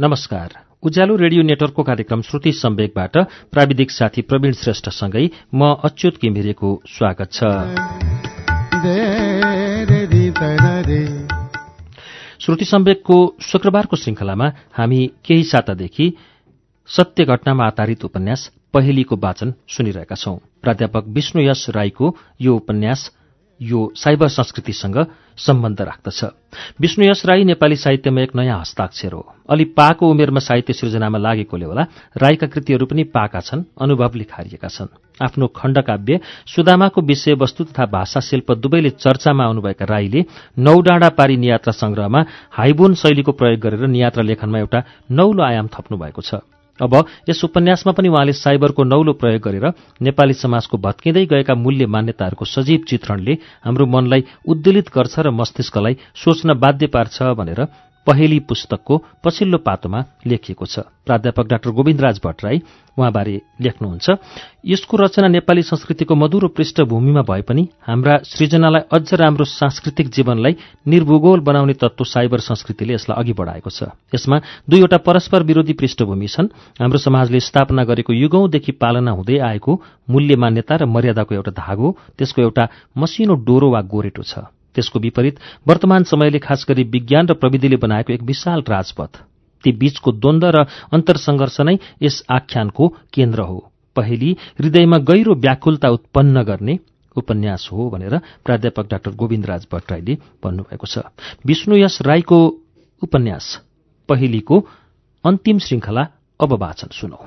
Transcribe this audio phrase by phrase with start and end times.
[0.00, 3.16] नमस्कार। उज्यालो रेडियो नेटवर्कको कार्यक्रम श्रुति सम्वेकबाट
[3.52, 7.40] प्राविधिक साथी प्रवीण श्रेष्ठसँगै म अच्युत किमिरेको स्वागत छ।
[12.40, 16.12] श्रुति सम्वेकको शुक्रबारको श्रृङ्खलामा हामी केही सातादेखि
[16.86, 23.10] सत्य घटनामा आधारित उपन्यास पहेलीको वाचन सुनिरहेका छौं। प्राध्यापक विष्णुयश राईको यो उपन्यास
[23.60, 24.96] यो साइबर संस्कृतिसँग
[25.38, 26.24] सम्बन्ध राख्दछ।
[26.80, 29.20] विष्णुयश राई नेपाली साहित्यमा एक नयाँ हस्ताक्षर हो।
[29.50, 31.82] अलि पाको उमेरमा साहित्य सृजनामा लागेकोले होला
[32.16, 34.88] राईका कृतिहरू पनि पाका छन् अनुभवले खारिएका छन्।
[35.24, 40.24] आफ्नो खण्डकाव्य सुदामाको विषयवस्तु तथा भाषा शिल्प दुवैले चर्चामा आउनुभएका राईले
[40.58, 46.22] नौडाँडा पारी नियात्रा संग्रहमा हाइबोन शैलीको प्रयोग गरेर नियात्रा लेखनमा एउटा नौलो आयाम थप्नु भएको
[46.22, 46.40] छ।
[46.82, 46.94] अब
[47.28, 49.66] यस उपन्यासमा पनि उहाँले साइबरको नौलो प्रयोग गरेर
[50.00, 56.54] नेपाली समाजको भत्किँदै गएका मूल्य मान्यताहरूको सजीव चित्रणले हाम्रो मनलाई उद्वेलित गर्छ र मस्तिष्कलाई सोच्न
[56.60, 57.64] बाध्य पार्छ भनेर
[58.06, 62.58] पहेली पुस्तकको पछिल्लो पातोमा लेखिएको छ। प्राध्यापक डाक्टर गोविन्दराज भट्टराई
[62.98, 64.06] उहाँबारे लेख्नुहुन्छ।
[64.66, 71.40] यसको रचना नेपाली संस्कृतिको मधुरो पृष्ठभूमिमा भए पनि हाम्रा सृजनालाई अझ राम्रो सांस्कृतिक जीवनलाई निर्भूगोल
[71.40, 74.36] बनाउने तत्व साइबर संस्कृतिले यसलाई अघि बढाएको छ। यसमा
[74.70, 76.48] दुईवटा परस्पर विरोधी पृष्ठभूमि छन्।
[76.80, 79.72] हाम्रो समाजले स्थापना गरेको युगौंदेखि पालना हुँदै आएको
[80.10, 85.38] मूल्य मान्यता र मर्यादाको एउटा धागो त्यसको एउटा मसिनो डोरो वा गोरेटो छ। त्यसको विपरीत
[85.66, 89.12] वर्तमान समयले खास गरी विज्ञान र प्रविधिले बनाएको एक विशाल राजपथ।
[89.64, 93.58] ती बीचको द्वन्द र अन्तरसंघर्ष नै यस आख्यानको केन्द्र हो।
[93.96, 96.78] पहेली हृदयमा गहिरो व्याकुलता उत्पन्न गर्ने
[97.16, 101.08] उपन्यास हो भनेर प्राध्यापक डाक्टर गोविन्दराज भट्टराईले भन्नुभएको छ।
[101.46, 102.38] विष्णुयश राईको
[103.02, 103.46] उपन्यास
[104.08, 104.56] पहेलीको
[105.24, 106.04] अन्तिम श्रृङ्खला
[106.40, 107.20] अब वाचन सुनौ।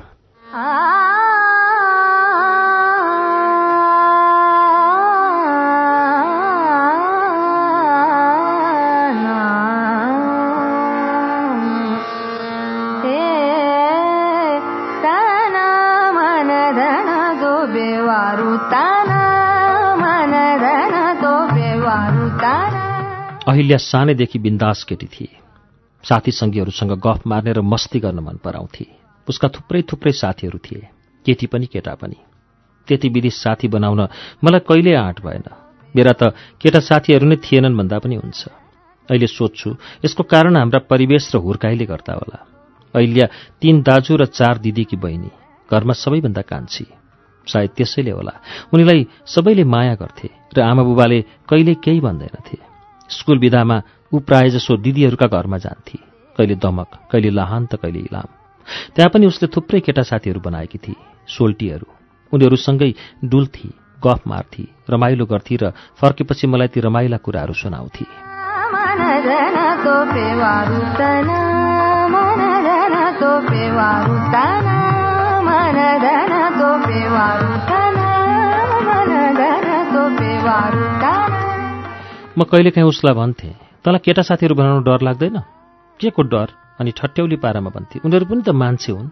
[23.49, 25.37] अहिल्या सानैदेखि बिन्दास केटी थिए।
[26.03, 28.85] साथी सङ्गीहरूसँग गफ मार्ने र मस्ती गर्न मन पराउँथे।
[29.29, 30.87] उसका थुप्रै थुप्रै साथीहरू थिए।
[31.25, 32.17] केटी पनि केटा पनि।
[32.87, 34.01] त्यति विधि साथी बनाउन
[34.43, 35.43] मलाई कहिल्यै आँट भएन।
[35.95, 36.23] मेरा त
[36.61, 38.41] केटा साथीहरू नै थिएनन् भन्दा पनि हुन्छ।
[39.09, 39.69] अहिले सोध्छु
[40.05, 42.39] यसको कारण हाम्रा परिवेश र हुर्काइले गर्दा होला।
[42.93, 43.27] अहिल्या
[43.61, 45.31] तीन दाजु र चार दिदीकी बहिनी
[45.71, 46.85] घरमा सबैभन्दा कान्छी।
[47.47, 48.33] सायद त्यसैले होला।
[48.73, 52.68] उनीलाई सबैले माया गर्थे र आमा बुबाले कहिल्यै केही भन्दैनथे।
[53.09, 53.81] स्कुल विधामा
[54.13, 55.99] ऊ प्रायजसो दिदीहरूका घरमा जान्थे।
[56.37, 58.29] कहिले दमक कहिले लाहान त कहिले इलाम।
[58.95, 60.95] त्यहाँ पनि उसले थुप्रै केटा साथीहरू बनाएकी थिए
[61.27, 61.87] सोल्टीहरू।
[62.33, 62.93] उनीहरूसँगै
[63.25, 63.69] डुल्थी
[64.05, 65.71] गफ मार्थी रमाइलो गर्थी र
[66.01, 68.05] फर्केपछि मलाई ती रमाइला कुराहरू सुनाउँथे।
[82.39, 85.37] म कहिलेकाहीँ उसलाई भन्थेँ तँलाई केटा साथीहरू बनाउनु डर लाग्दैन?
[85.99, 86.47] के को डर?
[86.79, 89.11] अनि ठट्यौली पारामा भन्थे। उनीहरू पनि त मान्छे हुन्।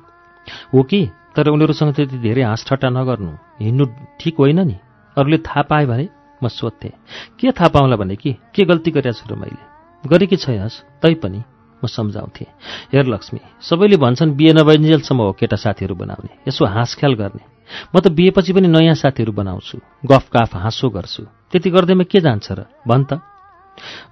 [0.73, 0.99] हो कि?
[1.35, 3.85] तर उनीहरूसँग त्यति धेरै हाँस ठट्टा नगर्नु। हिँड्नु
[4.19, 4.75] ठिक होइन नि?
[5.17, 6.07] अरूले थाहा पाए भने
[6.39, 6.91] म सोध्थेँ
[7.35, 8.31] के थाहा पाउँला भने कि?
[8.55, 9.59] के गल्ती गरेको छु र मैले?
[10.03, 11.43] गरेकी छैनस् तै पनि
[11.83, 12.47] म सम्झाउँथेँ।
[12.95, 17.43] हेर लक्ष्मी सबैले भन्छन् बिहे नभइन्जेलसम्म हो केटा साथीहरू बनाउने। यसो हाँसख्याल गर्ने।
[17.91, 22.51] म त बिहेपछि पनि नयाँ साथीहरू बनाउँछु। गफ काफ हाँसो गर्छु। त्यति गर्दैमा के जान्छ
[22.51, 22.65] र?
[22.87, 23.21] भन् त।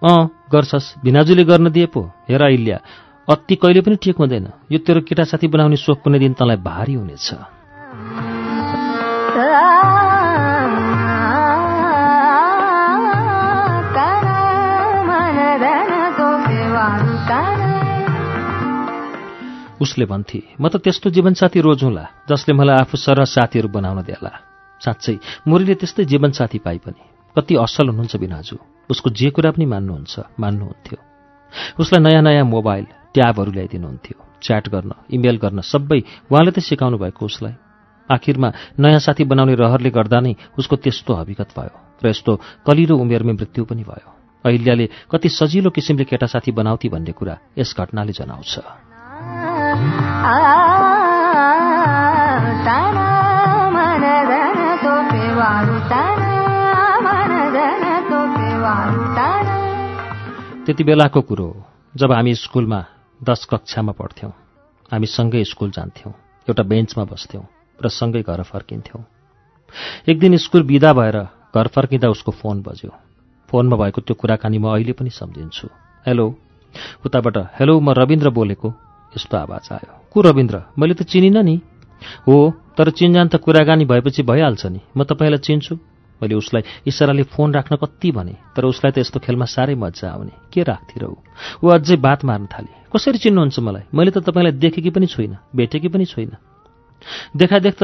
[0.03, 2.79] अँ गर्छस्। भिनाजुले गर्न दिए पो। हेर इल्या
[3.27, 6.93] अति कहिले पनि ठिक हुँदैन। यो तेरो केटा साथी बनाउने सोख कुनै दिन तँलाई भारी
[6.93, 7.27] हुनेछ।
[19.81, 24.31] उसले भन्थे म त त्यस्तो जीवनसाथी रोजौँला जसले मलाई आफू सरह साथीहरू बनाउन दिएला
[24.81, 25.15] साँच्चै
[25.47, 28.57] मुरीले त्यस्तै जीवनसाथी पाइ पनि। कति असल हुनुहुन्छ बिनाजु
[28.89, 30.97] उसको जे कुरा पनि मान्नुहुन्छ मान्नुहुन्थ्यो
[31.79, 35.99] उसलाई नयाँ नयाँ मोबाइल ट्याबहरू ल्याइदिनुहुन्थ्यो च्याट गर्न इमेल गर्न सबै
[36.31, 37.55] उहाँले त सिकाउनु भएको उसलाई
[38.09, 38.49] आखिरमा
[38.79, 42.31] नयाँ साथी बनाउने रहरले गर्दा नै उसको त्यस्तो हविगत भयो र यस्तो
[42.63, 44.09] कलिलो उमेरमै मृत्यु पनि भयो
[44.45, 48.53] अहिल्याले कति सजिलो किसिमले केटा साथी बनाउँथे भन्ने कुरा यस घटनाले जनाउँछ
[60.65, 61.63] त्यति बेलाको कुरो हो
[61.95, 62.79] जब हामी स्कुलमा
[63.23, 64.31] दस कक्षामा पढ्थ्यौँ।
[64.91, 66.13] हामी सँगै स्कुल जान्थ्यौँ
[66.47, 67.43] एउटा बेन्चमा बस्थ्यौँ
[67.79, 69.01] र सँगै घर फर्किन्थ्यौँ।
[70.09, 71.17] एक दिन स्कुल बिदा भएर
[71.55, 72.89] घर फर्किँदा उसको फोन बज्यो।
[73.49, 75.67] फोनमा भएको त्यो कुराकानी म अहिले पनि सम्झिन्छु।
[76.05, 76.25] हेलो
[77.05, 78.73] उताबाट हेलो म रविन्द्र बोलेको।
[79.13, 80.61] यस्तो आवाज आयो। को रविन्द्र?
[80.79, 81.61] मैले त चिनिनँ नि?
[82.27, 82.35] हो
[82.77, 85.77] तर चिन्जान त कुराकानी भएपछि भइहाल्छ नि। म तपाईँलाई चिन्छु।
[86.21, 90.31] मैले उसलाई इसाराले फोन राख्न कति भने तर उसलाई त यस्तो खेलमा साह्रै मजा आउने।
[90.53, 91.15] के राख्थे र ऊ?
[91.69, 93.83] अझै बात मार्न थाले। कसरी चिन्नुहुन्छ मलाई?
[93.93, 96.37] मैले त तपाईँलाई देखेकी पनि छुइनँ भेटेकी पनि छुइनँ।
[97.37, 97.75] देखादेख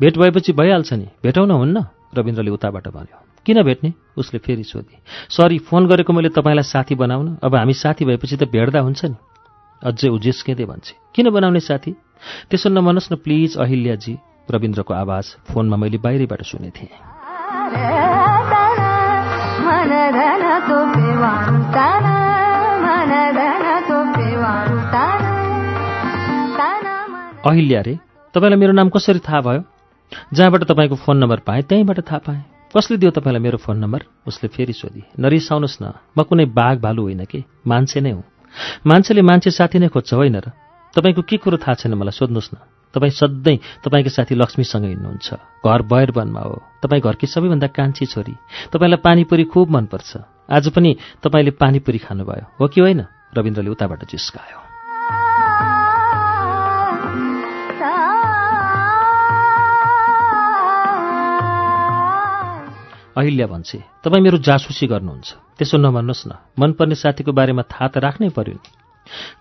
[0.00, 1.84] भेट भएपछि भइहाल्छ नि। भेटाउन हुन्न?
[2.14, 3.92] रविन्द्रले उताबाट भन्यो। किन भेट्ने?
[4.16, 4.96] उसले फेरि सोधे।
[5.30, 7.38] सरी फोन गरेको मैले तपाईँलाई साथी बनाउन?
[7.42, 9.16] अब हामी साथी भएपछि त भेट्दा हुन्छ नि।
[9.84, 10.18] अझै ऊ
[10.66, 11.92] भन्छे। किन बनाउने साथी?
[12.50, 14.18] त्यसो नभन्नुहोस् न प्लिज अहिल्याजी।
[14.50, 17.15] रविन्द्रको आवाज फोनमा मैले बाहिरबाट सुनेथेँ।
[27.46, 27.98] अहिल्या रे
[28.34, 29.62] तपाईँलाई मेरो नाम कसरी थाहा भयो?
[30.34, 32.44] जहाँबाट तपाईँको फोन नम्बर पाएँ त्यहीँबाट थाहा पाएँ।
[32.76, 34.02] कसले दियो तपाईँलाई मेरो फोन नम्बर?
[34.26, 37.44] उसले फेरि सोधी। नरिसाउनुहोस् न म कुनै बाघ भालु होइन कि?
[37.66, 38.24] मान्छे नै हुँ।
[38.86, 40.50] मान्छेले मान्छे साथी नै खोज्छ होइन र?
[40.94, 42.56] तपाईँको के कुरो थाहा छैन मलाई सोध्नुहोस् न।
[42.96, 45.28] तपाईँ सधैँ तपाईँको साथी लक्ष्मीसँग हिँड्नुहुन्छ।
[45.60, 48.34] घर बयर वनमा हो। तपाईँ घरकी सबैभन्दा कान्छी छोरी।
[48.72, 50.16] तपाईँलाई पानीपुरी खुब मनपर्छ।
[50.50, 53.04] आज पनि तपाईँले पानीपुरी खानुभयो। हो कि होइन?
[53.36, 54.64] रविन्द्रले उताबाट जिस्कायो।
[63.16, 65.28] अहिल्या भन्छे तपाईँ मेरो जासुसी गर्नुहुन्छ।
[65.58, 68.56] त्यसो नभन्नुहोस् न। मनपर्ने साथीको बारेमा थाहा त राख्नै पर्यो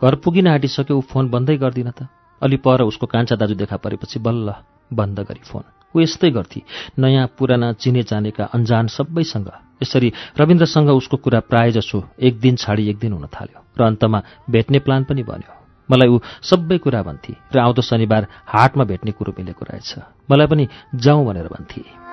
[0.03, 2.07] घर पुगिन आँटिसक्यो ऊ फोन बन्दै गर्दिन त।
[2.41, 4.53] अलि पर उसको कान्छा दाजु देखा परेपछि बल्ल
[4.93, 5.63] बन्द गरी फोन।
[5.95, 6.63] ऊ यस्तै गर्थी।
[6.99, 9.51] नयाँ पुराना चिने जानेका अन्जान सबैसँग।
[9.83, 14.21] यसरी रविन्द्रसँग उसको कुरा प्राय जसो एक दिन छाडी एक दिन हुन थाल्यो र अन्तमा
[14.49, 15.53] भेट्ने प्लान पनि बन्यो।
[15.89, 19.95] मलाई ऊ सबै कुरा भन्थे र आउँदो शनिबार हाटमा भेट्ने कुरो मिलेको रहेछ।
[20.31, 22.04] मलाई पनि जाउँ भनेर भन्थे।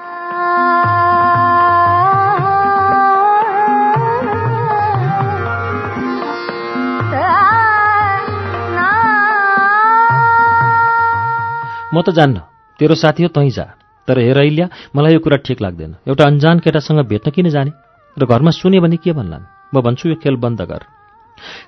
[11.94, 12.40] म त जान्न।
[12.80, 13.64] तेरो साथी हो तैँ जा।
[14.08, 14.66] तर हेर अहिल्या
[14.96, 17.70] मलाई यो कुरा ठिक लाग्दैन। एउटा अन्जान केटासँग भेट्न किन जाने?
[18.16, 19.44] र घरमा सुने भने के भन्लान्?
[19.74, 20.82] म भन्छु यो खेल बन्द गर।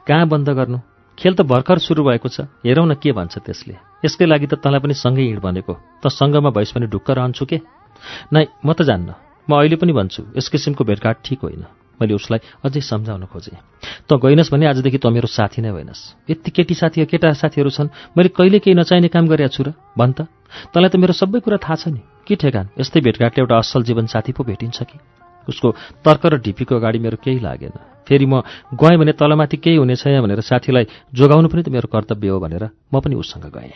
[0.08, 0.78] कहाँ बन्द गर्नु?
[1.18, 4.80] खेल त भर्खर सुरु भएको छ। हेरौँ न के भन्छ त्यसले। यसकै लागि त तँलाई
[4.80, 7.60] पनि सँगै हिँड भनेको। त सँगमा भइस भने ढुक्क रहन्छु के?
[8.32, 9.14] नै म त जान्न।
[9.48, 13.58] म अहिले पनि भन्छु यस किसिमको भेटघाट ठिक होइन। मैले उसलाई अझै सम्झाउन खोजेँ।
[14.08, 17.88] त गइनस् भने आजदेखि त मेरो साथी नै होइनस् यति केटी साथी केटा साथीहरू छन्
[18.16, 20.26] मैले कहिले केही नचाहिने काम गरेका छु र भन् त?
[20.72, 22.66] तँलाई त मेरो सबै कुरा थाहा छ नि। के ठेगान?
[22.78, 24.98] यस्तै भेटघाटले एउटा असल जीवन साथी पो भेटिन्छ कि?
[25.48, 25.68] उसको
[26.04, 27.76] तर्क र ढिपीको अगाडि मेरो केही लागेन।
[28.08, 28.40] फेरि म
[28.72, 32.64] गएँ भने तलमाथि केही हुने छैन भनेर साथीलाई जोगाउनु पनि त मेरो कर्तव्य हो भनेर
[32.92, 33.72] म पनि उसँग गएँ।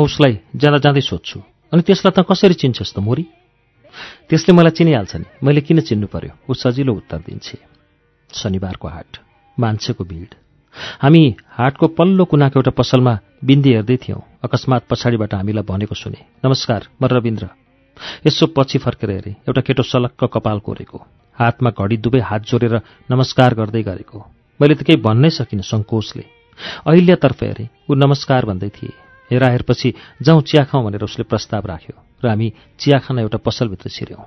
[0.00, 1.38] उसलाई जाँदा जाँदै सोध्छु।
[1.72, 3.24] अनि त्यसलाई त कसरी चिन्छस् त मोरी?
[4.28, 6.32] त्यसले मलाई चिनिहाल्छ नि मैले किन चिन्नु पर्यो?
[6.48, 7.58] ऊ सजिलो उत्तर दिन्छे।
[8.30, 9.10] शनिबारको हाट
[9.58, 10.34] मान्छेको भिड।
[11.02, 13.14] हामी हाटको पल्लो कुनाको एउटा पसलमा
[13.44, 17.48] बिन्दी हेर्दै थियौँ। अकस्मात पछाडिबाट हामीलाई भनेको सुने नमस्कार म रविन्द्र।
[18.26, 20.98] यसो पछि फर्केर हेरेँ एउटा केटो सलक्क कपाल कोरेको।
[21.38, 22.74] हातमा घडी दुवै हात जोडेर
[23.10, 24.18] नमस्कार गर्दै गरेको।
[24.60, 26.24] मैले त केही भन्नै सकिनँ सङ्कोचले।
[26.86, 32.28] अहिल्यातर्फ हेरेँ ऊ नमस्कार भन्दै थिए। हेराहेरपछि जाउँ चिया खाउँ भनेर उसले प्रस्ताव राख्यो र
[32.28, 34.24] हामी चिया खान एउटा पसलभित्र छिर्यौँ।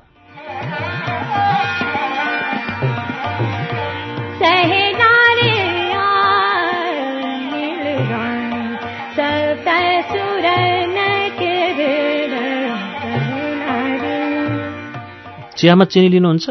[15.57, 16.49] चियामा चिनी लिनुहुन्छ?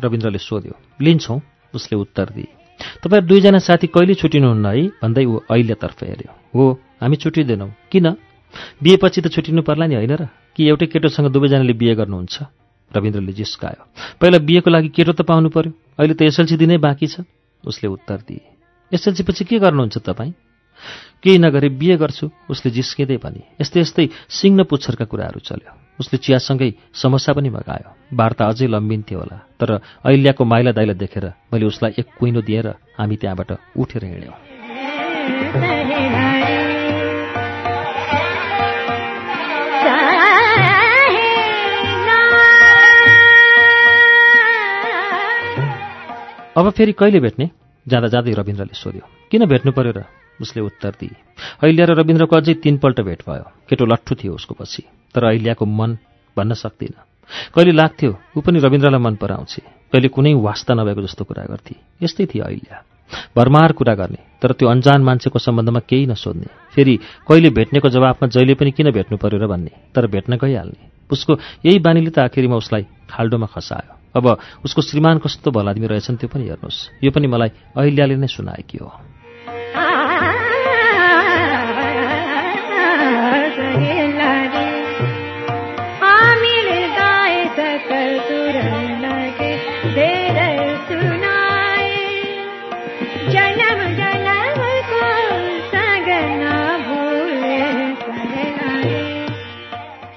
[0.00, 1.40] रविन्द्रले सोध्यो। लिन्छौँ
[1.74, 2.59] उसले उत्तर दिए।
[3.04, 4.86] तपाईँ दुईजना साथी कहिले छुटिनुहुन्न है?
[5.02, 8.10] भन्दै ऊ अहिलेतर्फ हेऱ्यो। हो हामी छुटिँदैनौँ। किन?
[8.82, 10.28] बिहेपछि त छुटिनु पर्ला नि होइन र?
[10.56, 12.38] कि एउटै केटोसँग दुवैजनाले बिहे गर्नुहुन्छ?
[12.96, 13.82] रविन्द्रले जिस्कायो।
[14.20, 17.20] पहिला बिहेको लागि केटो त पाउनु पर्यो। अहिले त एसएलसी दिनै बाँकी छ।
[17.66, 18.40] उसले उत्तर दिए।
[18.94, 20.32] एसएलसी पछि के गर्नुहुन्छ तपाईँ?
[21.22, 26.70] केही नगरे बिहे गर्छु उसले जिस्किँदै भने। यस्तै यस्तै सिङ्न पुच्छरका कुराहरू चल्यो। उसले चियासँगै
[26.96, 29.70] समस्या पनि मगायो। वार्ता अझै लम्बिन्थ्यो होला तर
[30.04, 34.36] अहिल्याको माइला दाइला देखेर मैले उसलाई एक कुइनो दिएर हामी त्यहाँबाट उठेर हिँड्यौँ।
[46.50, 47.46] अब फेरि कहिले भेट्ने?
[47.88, 50.02] जाँदा जाँदै रविन्द्रले सोध्यो। किन भेट्नु पर्यो र?
[50.40, 51.16] उसले उत्तर दिए।
[51.62, 54.82] अहिल्या र रविन्द्रको अझै तिनपल्ट भेट भयो। केटो लट्ठु थियो उसको पछि
[55.14, 55.98] तर अहिल्याको मन
[56.36, 57.04] भन्न सक्दिनँ।
[57.54, 62.26] कहिले लाग्थ्यो ऊ पनि रविन्द्रलाई मन पराउँछे कहिले कुनै वास्ता नभएको जस्तो कुरा गर्थे। यस्तै
[62.26, 62.82] थिए अहिल्या।
[63.36, 66.94] भरमार कुरा गर्ने तर त्यो अन्जान मान्छेको सम्बन्धमा केही नसोध्ने। फेरि
[67.28, 71.32] कहिले भेट्नेको जवाफमा जहिले पनि किन भेट्नु पर्यो र भन्ने तर भेट्न गइहाल्ने। उसको
[71.66, 74.26] यही बानीले त आखिरीमा उसलाई खाल्डोमा खसायो। अब
[74.64, 78.90] उसको श्रीमान कस्तो भलादमी रहेछन् त्यो पनि हेर्नुहोस्। यो पनि मलाई अहिल्याले नै सुनाएकी हो।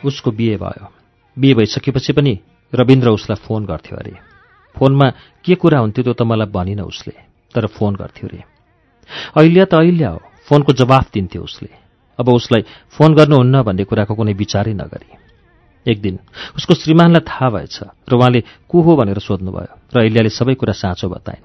[0.05, 0.87] उसको बिहे भयो।
[1.37, 2.39] बिहे भइसकेपछि पनि
[2.73, 4.13] रविन्द्र उसलाई फोन गर्थ्यो अरे।
[4.75, 5.09] फोनमा
[5.45, 7.13] के कुरा हुन्थ्यो त्यो त मलाई भनिन उसले
[7.55, 8.43] तर फोन गर्थ्यो अरे।
[9.37, 11.69] अहिल्या त अहिल्या हो फोनको जवाफ दिन्थ्यो उसले।
[12.19, 12.61] अब उसलाई
[12.93, 15.09] फोन गर्नुहुन्न भन्ने कुराको कुनै विचारै नगरी।
[15.85, 16.19] एक दिन
[16.55, 17.75] उसको श्रीमानलाई थाहा भएछ
[18.09, 21.43] र उहाँले को हो भनेर सोध्नुभयो र अहिल्याले सबै कुरा साँचो बताइन्।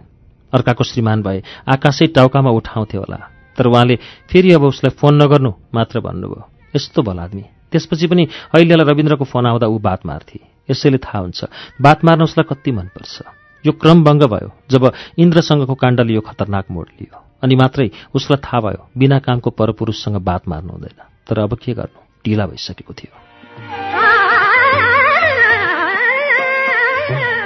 [0.53, 3.19] अर्काको श्रीमान भए आकाशै टाउकामा उठाउँथ्यो होला
[3.59, 3.97] तर उहाँले
[4.31, 6.43] फेरि अब उसलाई फोन नगर्नु मात्र भन्नुभयो।
[6.77, 11.45] यस्तो भल आदमी त्यसपछि पनि अहिलेलाई रविन्द्रको फोन आउँदा ऊ बात मार्थे। यसैले थाहा हुन्छ
[11.81, 13.23] बात मार्न उसलाई कति मनपर्छ।
[13.67, 18.61] यो क्रम भङ्ग भयो जब इन्द्रसँगको काण्डले यो खतरनाक मोड लियो। अनि मात्रै उसलाई थाहा
[18.61, 22.01] भयो बिना कामको परपुरुषसँग बात मार्नु हुँदैन। तर अब के गर्नु?
[22.25, 23.13] ढिला भइसकेको थियो।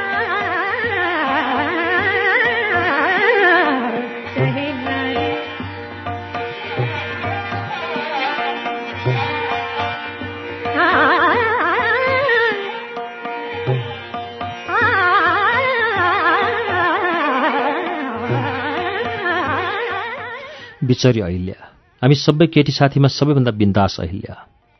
[20.92, 21.58] बिचरी अहिल्या।
[22.02, 24.34] हामी सबै केटी साथीमा सबैभन्दा बिन्दास अहिल्या।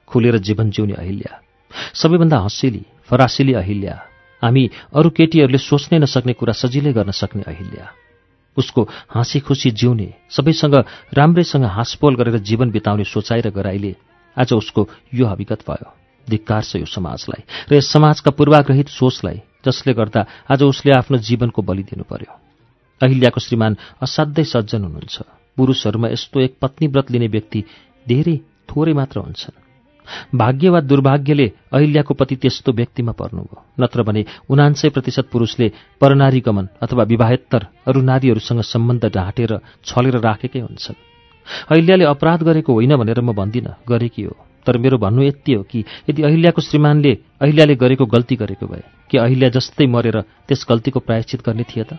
[0.07, 1.33] खुलेर जीवन जिउने अहिल्या।
[1.95, 3.97] सबैभन्दा हँसिली फरासिली अहिल्या।
[4.43, 7.87] हामी अरू केटीहरूले सोच्नै नसक्ने कुरा सजिलै गर्न सक्ने अहिल्या।
[8.57, 10.75] उसको हाँसी खुसी जिउने सबैसँग
[11.15, 13.97] राम्रैसँग हाँसपोल गरेर जीवन बिताउने सोचाइ र गराइले
[14.37, 15.89] आज उसको यो हविगत भयो।
[16.29, 21.63] धिक्कार छ यो समाजलाई र यस समाजका पूर्वाग्रहित सोचलाई जसले गर्दा आज उसले आफ्नो जीवनको
[21.63, 22.33] बलि दिनु पर्यो।
[23.01, 27.65] अहिल्याको श्रीमान असाध्यै सज्जन हुनुहुन्छ। पुरुषहरूमा यस्तो एक पत्नी व्रत लिने व्यक्ति
[28.09, 28.37] धेरै
[28.69, 29.61] थोरै मात्र हुन्छन्।
[30.35, 36.69] भाग्य वा दुर्भाग्यले अहिल्याको पति त्यस्तो व्यक्तिमा पर्नुभयो। नत्र भने उनान्सय प्रतिशत पुरुषले परनारी गमन
[36.83, 40.99] अथवा विवाहेत्तर अरू नारीहरूसँग सम्बन्ध ढाँटेर छलेर राखेकै हुन्छन्।
[41.71, 44.35] अहिल्याले अपराध गरेको होइन भनेर म भन्दिनँ गरेकी हो।
[44.67, 49.19] तर मेरो भन्नु यति हो कि यदि अहिल्याको श्रीमानले अहिल्याले गरेको गल्ती गरेको भए कि
[49.19, 51.99] अहिल्या जस्तै मरेर त्यस गल्तीको प्रायश्चित गर्ने थिए त?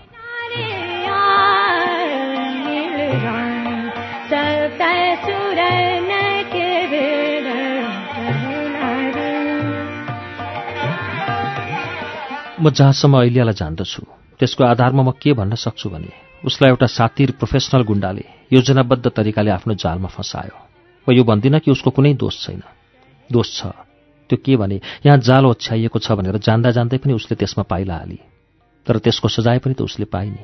[12.64, 14.02] म जहाँसम्म अहिल्यालाई जान्दछु
[14.40, 16.12] त्यसको आधारमा म के भन्न सक्छु भने
[16.48, 18.24] उसलाई एउटा सातिर प्रोफेसनल गुण्डाले
[18.56, 20.56] योजनाबद्ध तरिकाले आफ्नो जालमा फसायो।
[21.08, 22.64] म यो भन्दिनँ कि उसको कुनै दोष छैन।
[23.30, 23.76] दोष छ।
[24.30, 28.20] त्यो के भने यहाँ जाल ओछ्याइएको छ भनेर जान्दा जान्दै पनि उसले त्यसमा पाइला हाली
[28.88, 30.44] तर त्यसको सजाय पनि त उसले पाइने।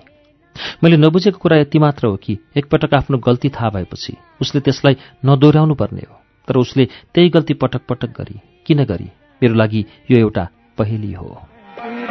[0.83, 5.75] मैले नबुझेको कुरा यति मात्र हो कि एकपटक आफ्नो गल्ती थाहा भएपछि उसले त्यसलाई नदोहोऱ्याउनु
[5.79, 6.15] पर्ने हो
[6.47, 6.85] तर उसले
[7.15, 9.07] त्यही गल्ती पटक पटक गरी किन गरी?
[9.41, 10.47] मेरो लागि यो एउटा
[10.77, 11.48] पहेली हो।
[11.79, 12.09] अहिल्याको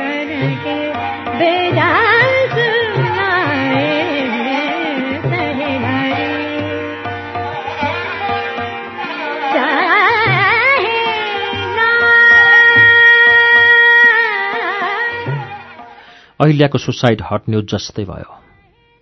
[16.78, 18.40] सुसाइड हट न्युज जस्तै भयो।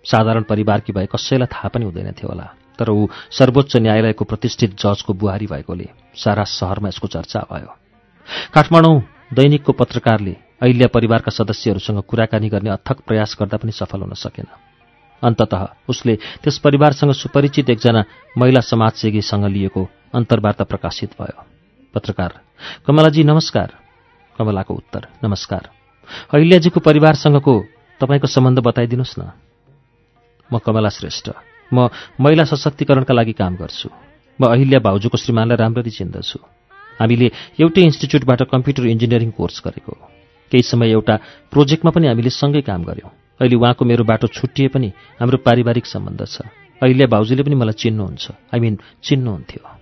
[0.03, 5.13] साधारण परिवारकी भए कसैलाई थाहा पनि हुँदैन थियो होला तर ऊ सर्वोच्च न्यायालयको प्रतिष्ठित जजको
[5.13, 7.75] बुहारी भएकोले सारा सहरमा यसको चर्चा भयो।
[8.53, 9.01] काठमाडौँ
[9.33, 14.47] दैनिकको पत्रकारले अहिल्या परिवारका सदस्यहरूसँग कुराकानी गर्ने अथक प्रयास गर्दा पनि सफल हुन सकेन।
[15.21, 15.53] अन्तत
[15.89, 18.03] उसले त्यस परिवारसँग सुपरिचित एकजना
[18.37, 21.45] महिला समाजसेवीसँग लिएको अन्तर्वार्ता प्रकाशित भयो।
[21.93, 22.33] पत्रकार
[22.87, 23.73] कमलाजी नमस्कार।
[24.37, 25.69] कमलाको उत्तर नमस्कार।
[26.33, 27.53] अहिल्याजीको परिवारसँगको
[28.01, 29.31] तपाईँको सम्बन्ध बताइदिनुहोस् न।
[30.53, 31.29] म कमला श्रेष्ठ।
[31.73, 31.89] म
[32.21, 33.89] महिला सशक्तिकरणका लागि काम गर्छु।
[34.41, 36.39] म अहिल्या भाउजूको श्रीमानलाई राम्ररी चिन्दछु।
[37.01, 37.27] हामीले
[37.59, 40.16] एउटै इन्स्टिच्युटबाट कम्प्युटर इन्जिनियरिङ कोर्स गरेको।
[40.51, 41.15] केही समय एउटा
[41.51, 44.87] प्रोजेक्टमा पनि हामीले सँगै काम गऱ्यौँ अहिले उहाँको मेरो बाटो छुट्टिए पनि
[45.19, 46.41] हाम्रो पारिवारिक सम्बन्ध छ।
[46.81, 49.76] अहिले भाउजूले पनि मलाई चिन्नुहुन्छ। आई मिन चिन्नुहुन्थ्यो।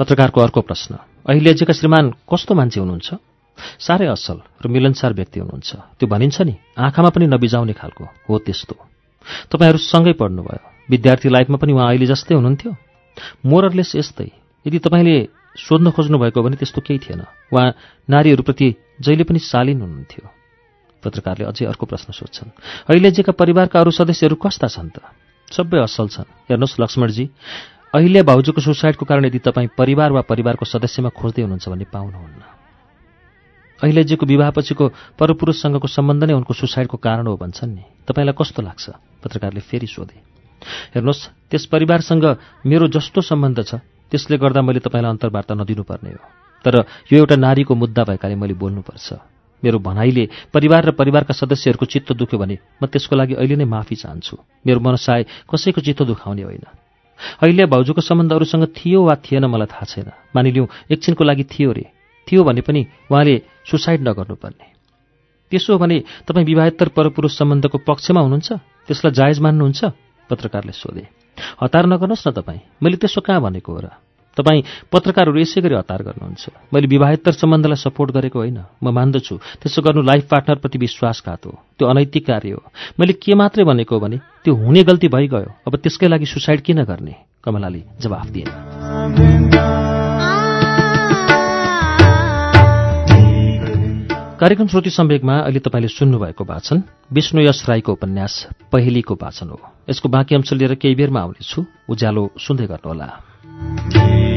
[0.00, 0.96] पत्रकारको अर्को प्रश्न।
[1.28, 3.08] अहिलेजेका श्रीमान कस्तो मान्छे हुनुहुन्छ?
[3.78, 8.74] साह्रै असल र मिलनसार व्यक्ति हुनुहुन्छ। त्यो भनिन्छ नि आँखामा पनि नबिजाउने खालको हो त्यस्तो।
[9.52, 12.72] तपाईँहरू सँगै पढ्नुभयो। विद्यार्थी लाइफमा पनि उहाँ अहिले जस्तै हुनुहुन्थ्यो।
[13.44, 14.28] मोररलेस यस्तै।
[14.66, 15.28] यदि तपाईँले
[15.68, 17.20] सोध्न खोज्नु भएको भने त्यस्तो केही थिएन।
[17.52, 17.76] उहाँ
[18.08, 18.68] नारीहरूप्रति
[19.00, 20.24] जहिले पनि शालीन हुनुहुन्थ्यो।
[21.04, 22.50] पत्रकारले अझै अर्को प्रश्न सोध्छन्।
[22.88, 25.04] अहिलेजेका परिवारका अरू सदस्यहरू कस्ता छन् त?
[25.52, 27.24] सबै असल छन्। हेर्नुहोस् लक्ष्मणजी।
[27.94, 32.42] अहिले भाउजूको सुसाइडको कारण यदि तपाईँ परिवार वा परिवारको सदस्यमा खोज्दै हुनुहुन्छ भने पाउनुहुन्न।
[33.82, 34.84] अहिलेजीको विवाहपछिको
[35.18, 38.86] परपुरुषसँगको सम्बन्ध नै उनको सुसाइडको कारण हो भन्छन् नि। तपाईँलाई कस्तो लाग्छ?
[39.26, 40.16] पत्रकारले फेरि सोधे।
[40.94, 42.24] हेर्नुहोस् त्यस परिवारसँग
[42.62, 46.22] मेरो जस्तो सम्बन्ध छ त्यसले गर्दा मैले तपाईँलाई अन्तर्वार्ता नदिनुपर्ने हो।
[46.62, 46.74] तर
[47.10, 49.08] यो एउटा नारीको मुद्दा भएकाले मैले बोल्नुपर्छ।
[49.62, 53.98] मेरो भनाइले परिवार र परिवारका सदस्यहरूको चित्त दुख्यो भने म त्यसको लागि अहिले नै माफी
[53.98, 56.79] चाहन्छु। मेरो मनसाय कसैको चित्त दुखाउने होइन।
[57.42, 61.86] अहिले भाउजूको सम्बन्ध अरूसँग थियो वा थिएन मलाई थाहा छैन। मानिलिउँ एकछिनको लागि थियो रे।
[62.32, 64.66] थियो भने पनि उहाँले सुसाइड नगर्नुपर्ने।
[65.50, 68.52] त्यसो भने तपाईँ विवाहेत्तर परपुरुष सम्बन्धको पक्षमा हुनुहुन्छ?
[68.86, 69.84] त्यसलाई जायज मान्नुहुन्छ?
[70.30, 71.08] पत्रकारले सोधे।
[71.60, 73.88] हतार नगर्नुहोस् न तपाईँ। मैले त्यसो कहाँ भनेको हो र?
[74.36, 76.44] तपाईँ पत्रकारहरू यसै गरी हतार गर्नुहुन्छ।
[76.74, 81.88] मैले विवाहेत्तर सम्बन्धलाई सपोर्ट गरेको होइन। म मान्दछु। त्यसो गर्नु लाइफ पार्टनरप्रति विश्वासघात हो। त्यो
[81.88, 82.62] अनैतिक कार्य हो।
[83.00, 87.14] मैले के मात्रै भनेको भने त्यो हुने गल्ती भइगयो। अब त्यसकै लागि सुसाइड किन गर्ने?
[87.44, 88.44] कमलाले जवाफ दिए
[94.40, 96.82] कार्यक्रम श्रुति सम्वेकमा अहिले तपाईँले सुन्नुभएको वाचन
[97.12, 99.60] विष्णु यश राईको उपन्यास पहिलीको वाचन हो।
[99.90, 104.29] यसको बाँकी अंश लिएर केही बेरमा आउनेछु। उज्यालो सुन्दै गर्नुहोला। Thank you.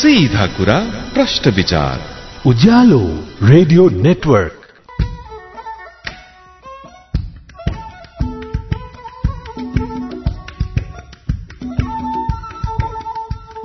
[0.00, 0.76] सीधा कुरा
[1.14, 1.98] प्रश्न विचार।
[2.46, 3.00] Ujyaalo
[3.42, 4.52] radio network.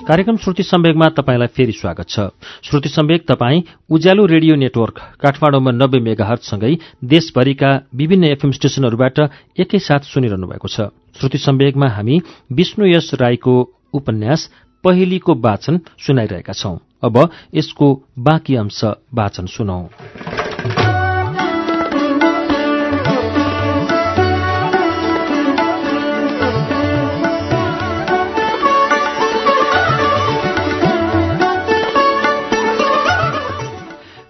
[0.07, 2.19] कार्यक्रम श्रुति सम्वेकमा तपाईँलाई फेरि स्वागत छ।
[2.63, 9.19] श्रुति सम्वेक तपाईँ उज्यालो रेडियो नेटवर्क काठमाडौँमा नब्बे मेगाहरसँगै देशभरिका विभिन्न एफएम स्टेशनहरूबाट
[9.59, 12.21] एकैसाथ सुनिरहनु भएको छ। श्रुति सम्वेकमा हामी
[12.51, 13.55] विष्णु यश राईको
[13.93, 14.49] उपन्यास
[14.85, 17.15] पहिलीको वाचन सुनाइरहेका छौं। अब
[17.53, 18.81] यसको बाँकी अंश
[19.13, 19.79] वाचन सुनौ।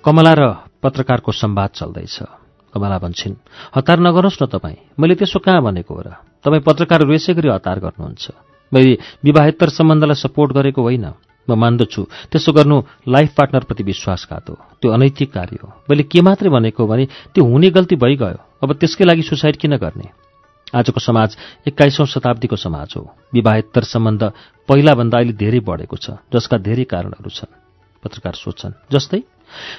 [0.06, 0.42] कमला र
[0.84, 2.18] पत्रकारको संवाद चल्दैछ।
[2.74, 3.36] कमला भन्छन्
[3.76, 6.16] हतार नगर्नुहोस् न तपाईँ मैले त्यसो कहाँ भनेको र
[6.46, 11.06] तपाईँ पत्रकारहरू यसै गरी हतार गर्नुहुन्छ। मैले विवाहेत्तर सम्बन्धलाई सपोर्ट गरेको होइन।
[11.48, 12.02] म मान्दछु।
[12.34, 17.06] त्यसो गर्नु लाइफ पार्टनरप्रति विश्वासघात हो त्यो अनैतिक कार्य हो। मैले के मात्रै भनेको भने
[17.34, 20.10] त्यो हुने गल्ती भइगयो। अब त्यसकै लागि सुसाइड किन गर्ने?
[20.74, 21.38] आजको समाज
[21.70, 24.24] एक्काइसौँ शताब्दीको समाज हो। विवाहेत्तर सम्बन्ध
[24.68, 27.54] पहिलाभन्दा अहिले धेरै बढेको छ जसका धेरै कारणहरू छन्।
[28.04, 29.22] पत्रकार सोध्छन् जस्तै?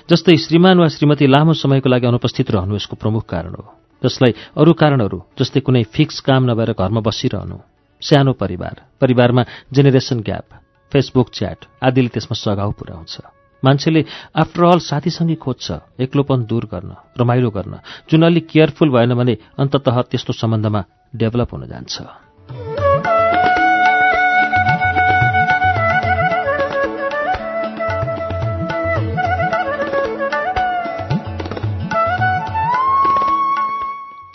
[0.07, 3.67] जस्तै श्रीमान वा श्रीमती लामो समयको लागि अनुपस्थित रहनु यसको प्रमुख कारण हो।
[4.03, 7.59] जसलाई अरू कारणहरू जस्तै कुनै फिक्स काम नभएर घरमा बसिरहनु।
[8.03, 10.47] सानो परिवार परिवारमा जेनेरेसन ग्याप
[10.93, 13.15] फेसबुक च्याट आदिले त्यसमा सघाउ पुर्याउँछ।
[13.63, 14.03] मान्छेले
[14.37, 15.67] आफ्टरअल साथीसँगै खोज्छ
[16.01, 17.75] एक्लोपन दूर गर्न रमाइलो गर्न।
[18.11, 20.85] जुन अलिक केयरफुल भएन भने अन्तत त्यस्तो सम्बन्धमा
[21.17, 21.95] डेभलप हुन जान्छ।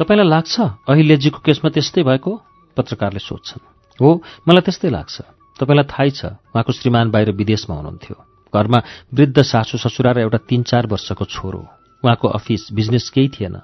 [0.02, 0.56] तपाईँलाई लाग्छ
[0.90, 2.32] अहिलेजीको केसमा त्यस्तै भएको?
[2.78, 3.66] पत्रकारले सोध्छन्।
[4.02, 4.10] हो
[4.48, 5.16] मलाई त्यस्तै लाग्छ।
[5.60, 8.16] तपाईँलाई थाहै छ उहाँको श्रीमान बाहिर विदेशमा हुनुहुन्थ्यो।
[8.54, 8.80] घरमा
[9.14, 11.62] वृद्ध सासु ससुरा र एउटा तीन चार वर्षको छोरो
[12.04, 13.56] उहाँको अफिस बिजनेस केही थिएन।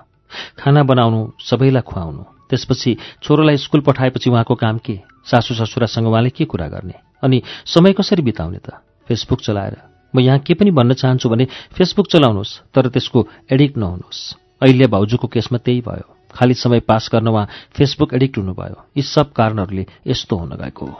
[0.59, 4.99] खाना बनाउनु सबैलाई खुवाउनु। त्यसपछि छोरोलाई स्कुल पठाएपछि उहाँको काम के?
[5.25, 6.93] सासु ससुरासँग उहाँले के कुरा गर्ने?
[7.23, 8.79] अनि समय कसरी बिताउने त?
[9.07, 9.75] फेसबुक चलाएर।
[10.15, 15.27] म यहाँ के पनि भन्न चाहन्छु भने फेसबुक चलाउनुहोस् तर त्यसको एडिक्ट नहुनुहोस्। अहिले भाउजूको
[15.27, 20.35] केसमा त्यही भयो। खाली समय पास गर्न उहाँ फेसबुक एडिक्ट हुनुभयो। यी सब कारणहरूले यस्तो
[20.37, 20.97] हुन गएको हो।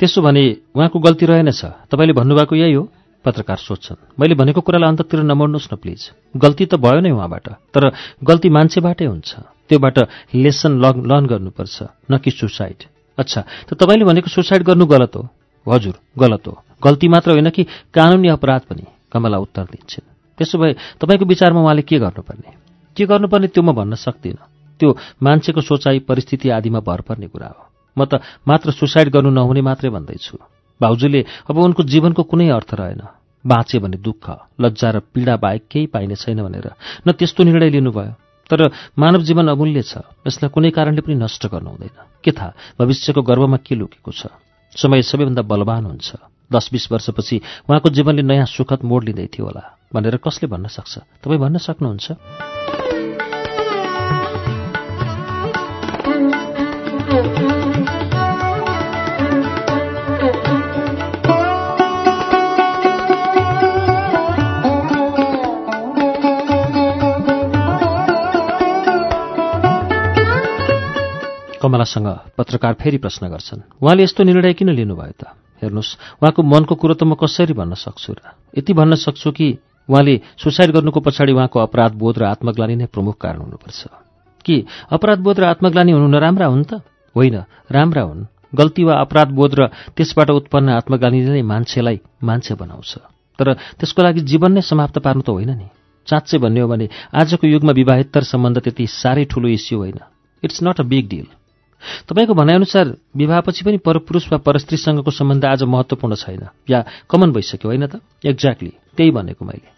[0.00, 0.42] त्यसो भने
[0.74, 1.60] उहाँको गल्ती रहेनछ
[1.92, 2.88] तपाईँले भन्नुभएको यही हो।
[3.24, 6.00] पत्रकार सोध्छन् मैले भनेको कुरालाई अन्ततिर नमोड्नुहोस् न प्लिज।
[6.32, 7.92] गल्ती त भयो नै उहाँबाट तर
[8.24, 9.30] गल्ती मान्छेबाटै हुन्छ।
[9.68, 9.98] त्योबाट
[10.34, 11.76] लेसन लर्न गर्नुपर्छ
[12.10, 15.28] न कि सुसाइड। अच्छा त तपाईँले भनेको सुसाइड गर्नु गलत हो।
[15.66, 17.62] हजुर गलत हो। गल्ती मात्र होइन कि
[17.94, 22.50] कानुनी अपराध पनि कमला उत्तर दिन्छन्। त्यसो भए तपाईँको विचारमा उहाँले के गर्नुपर्ने?
[22.96, 24.46] के गर्नुपर्ने त्यो म भन्न सक्दिनँ।
[24.80, 27.62] त्यो मान्छेको सोचाइ परिस्थिति आदिमा भर पर्ने कुरा हो।
[27.98, 30.38] म त मात्र सुसाइड गर्नु नहुने मात्रै भन्दैछु।
[30.80, 31.20] भाउजूले
[31.50, 33.02] अब उनको जीवनको कुनै अर्थ रहेन।
[33.44, 34.24] बाँचे भने दुःख
[34.60, 36.72] लज्जा र पीडा बाहेक केही पाइने छैन भनेर
[37.08, 38.12] न त्यस्तो निर्णय लिनुभयो।
[38.50, 42.52] तर मानव जीवन अमूल्य छ। यसलाई कुनै कारणले पनि नष्ट गर्नु हुँदैन के थाहा?
[42.80, 44.26] भविष्यको गर्वमा के लुकेको छ?
[44.76, 46.12] समय सबैभन्दा बलवान हुन्छ।
[46.52, 47.36] दस बिस वर्षपछि
[47.70, 50.98] उहाँको जीवनले नयाँ सुखद मोड लिँदै थियो होला। भनेर कसले भन्न सक्छ?
[50.98, 52.12] तपाईँ भन्न सक्नुहुन्छ?
[71.70, 75.24] कमलासँग पत्रकार फेरि प्रश्न गर्छन्। उहाँले यस्तो निर्णय किन लिनुभयो त?
[75.62, 78.20] हेर्नुहोस् उहाँको मनको कुरो त म कसरी भन्न सक्छु र?
[78.58, 83.38] यति भन्न सक्छु कि उहाँले सुसाइड गर्नुको पछाडि उहाँको अपराधबोध र आत्मग्लानी नै प्रमुख कारण
[83.38, 83.86] हुनुपर्छ।
[84.44, 86.82] कि अपराधबोध र आत्मग्लानी हुनु नराम्रा हुन् त?
[87.16, 92.98] होइन राम्रा हुन्। गल्ती वा अपराधबोध र त्यसबाट उत्पन्न आत्मग्लानीले नै मान्छेलाई मान्छे बनाउँछ।
[93.38, 95.68] तर त्यसको लागि जीवन नै समाप्त पार्नु त होइन नि।
[96.10, 99.98] साँच्चै भन्ने हो भने आजको युगमा विवाहेत्तर सम्बन्ध त्यति साह्रै ठूलो इस्यु होइन।
[100.42, 101.26] It's not a big deal.
[102.08, 107.86] तपाईँको भनाइअनुसार विवाहपछि पनि परपुरुष वा परस्त्रीसँगको सम्बन्ध आज महत्त्वपूर्ण छैन। या कमन भइसक्यो होइन
[107.86, 108.00] त?
[108.26, 109.68] एक्ज्याक्टली त्यही भनेको मैले।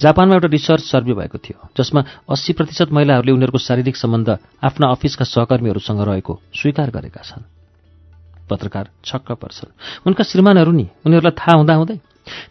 [0.00, 4.28] जापानमा एउटा रिसर्च सर्वे भएको थियो जसमा अस्सी प्रतिशत महिलाहरूले उनीहरूको शारीरिक सम्बन्ध
[4.64, 7.42] आफ्ना अफिसका सहकर्मीहरूसँग रहेको स्वीकार गरेका छन्।
[8.50, 9.70] पत्रकार छक्क पर्छन्।
[10.06, 11.96] उनका श्रीमानहरू नि उनीहरूलाई थाहा हुँदाहुँदै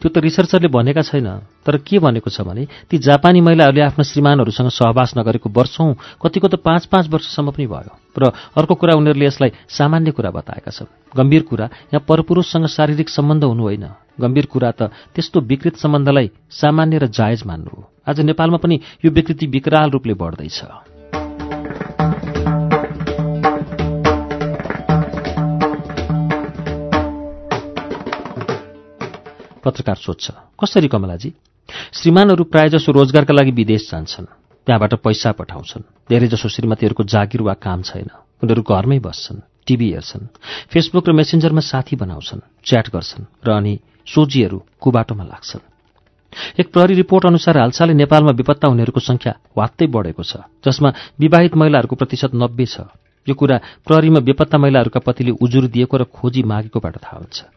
[0.01, 1.27] त्यो त रिसर्चरले भनेका छैन।
[1.65, 6.55] तर के भनेको छ भने ती जापानी महिलाहरूले आफ्ना श्रीमानहरूसँग सहवास नगरेको वर्षौँ कतिको त
[6.59, 11.43] पाँच पाँच वर्षसम्म पनि भयो। र अर्को कुरा उनीहरूले यसलाई सामान्य कुरा बताएका छन्। गम्भीर
[11.49, 13.85] कुरा यहाँ परपुरुषसँग शारीरिक सम्बन्ध हुनु होइन।
[14.21, 14.81] गम्भीर कुरा त
[15.13, 20.13] त्यस्तो विकृत सम्बन्धलाई सामान्य र जायज मान्नु हो। आज नेपालमा पनि यो विकृति विकराल रूपले
[20.13, 20.59] बढ्दैछ।
[29.67, 30.25] पत्रकार सोध्छ
[30.55, 31.29] कसरी कमलाजी?
[31.93, 34.31] श्रीमानहरू प्रायजसो रोजगारका लागि विदेश जान्छन्
[34.67, 38.09] त्यहाँबाट पैसा पठाउँछन्। धेरैजसो श्रीमतीहरूको जागिर वा काम छैन।
[38.43, 40.31] उनीहरू घरमै बस्छन् टिभी हेर्छन्
[40.71, 43.73] फेसबुक र मेसेन्जरमा साथी बनाउँछन् च्याट गर्छन् र अनि
[44.07, 45.63] सोझीहरू कुबाटोमा लाग्छन्।
[46.59, 51.95] एक प्रहरी रिपोर्ट अनुसार हालसालै नेपालमा विपत्ता हुनेहरूको संख्या वात्तै बढेको छ जसमा विवाहित महिलाहरूको
[51.95, 52.87] प्रतिशत नब्बे छ।
[53.27, 57.56] यो कुरा प्रहरीमा बेपत्ता महिलाहरूका पतिले उजुर दिएको र खोजी मागेकोबाट थाहा हुन्छ।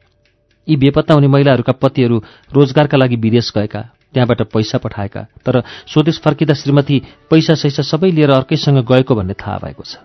[0.71, 2.23] यी बेपत्ता हुने महिलाहरूका पतिहरू
[2.55, 3.81] रोजगारका लागि विदेश गएका
[4.15, 9.59] त्यहाँबाट पैसा पठाएका तर स्वदेश फर्किँदा श्रीमती पैसा सैसा सबै लिएर अर्कैसँग गएको भन्ने थाहा
[9.65, 10.03] भएको छ।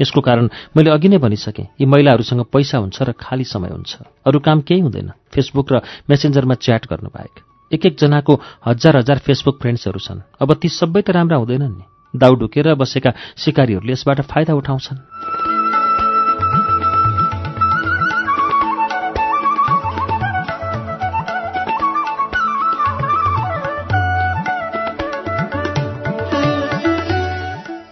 [0.00, 3.92] यसको कारण मैले अघि नै भनिसकेँ यी महिलाहरूसँग पैसा हुन्छ र खाली समय हुन्छ।
[4.24, 7.34] अरू काम केही हुँदैन। फेसबुक र मेसेन्जरमा च्याट गर्नु बाहेक
[7.70, 12.34] एक एकजनाको हजार हजार फेसबुक फ्रेन्ड्सहरू छन्। अब ती सबै त राम्रा हुँदैनन् नि। दाउ
[12.40, 15.51] ढुकेर बसेका सिकारीहरूले यसबाट फाइदा उठाउँछन्।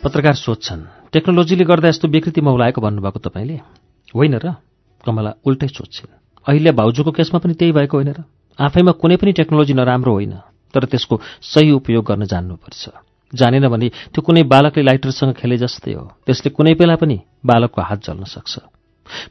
[0.02, 0.82] पत्रकार सोध्छन्
[1.12, 3.56] टेक्नोलोजीले गर्दा यस्तो विकृति मौलाएको भन्नुभएको तपाईँले?
[4.16, 4.56] होइन र?
[5.04, 8.24] कमला उल्टै सोध्छिन् अहिले भाउजूको केसमा पनि त्यही भएको होइन र?
[8.58, 10.32] आफैमा कुनै पनि टेक्नोलोजी नराम्रो होइन
[10.72, 12.82] तर त्यसको सही उपयोग गर्न जान्नुपर्छ।
[13.32, 18.00] जानेन भने त्यो कुनै बालकले लाइटरसँग खेले जस्तै हो। त्यसले कुनै बेला पनि बालकको हात
[18.00, 18.56] जल्न सक्छ।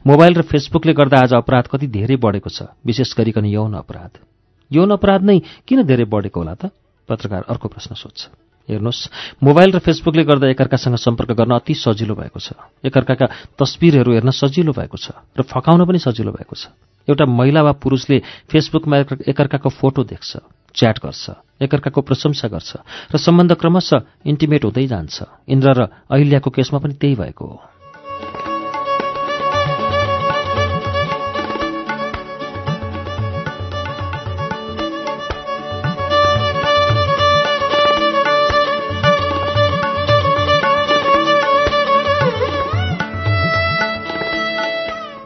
[0.06, 4.22] मोबाइल र फेसबुकले गर्दा आज अपराध कति धेरै बढेको छ विशेष गरिकन यौन अपराध।
[4.70, 6.70] यौन अपराध नै किन धेरै बढेको होला त?
[7.08, 9.08] पत्रकार अर्को प्रश्न सोध्छ हेर्नुहोस्
[9.40, 12.48] मोबाइल र फेसबुकले गर्दा एकअर्कासँग सम्पर्क गर्न अति सजिलो भएको छ।
[12.84, 16.74] एकअर्काका तस्विरहरू हेर्न सजिलो भएको छ र फकाउन पनि सजिलो भएको छ।
[17.08, 18.18] एउटा महिला वा पुरुषले
[18.50, 18.96] फेसबुकमा
[19.26, 20.30] एकअर्काको फोटो देख्छ
[20.70, 21.24] च्याट गर्छ
[21.60, 22.70] एकअर्काको प्रशंसा गर्छ
[23.10, 25.16] र सम्बन्ध क्रमशः इन्टिमेट हुँदै जान्छ।
[25.48, 27.79] इन्द्र र अहिल्याको केसमा पनि त्यही भएको हो।